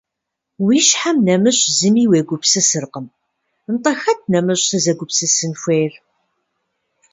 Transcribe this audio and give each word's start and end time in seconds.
-Уи 0.65 0.77
щхьэм 0.87 1.17
нэмыщӏ 1.25 1.63
зыми 1.77 2.05
уегупсысыркъым.– 2.09 3.05
Нтӏэ 3.73 3.91
хэт 4.01 4.19
нэмыщӏ 4.31 4.65
сызэгупсысын 4.69 5.53
хуейр? 5.61 5.93